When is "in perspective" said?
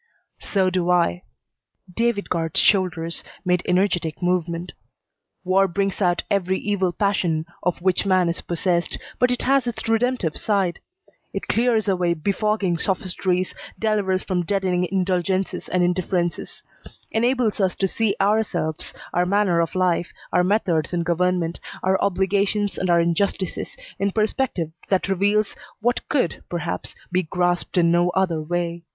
23.99-24.71